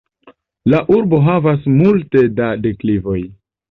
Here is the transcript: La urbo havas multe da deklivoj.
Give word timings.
La 0.75 0.79
urbo 0.95 1.21
havas 1.27 1.71
multe 1.77 2.27
da 2.43 2.53
deklivoj. 2.69 3.19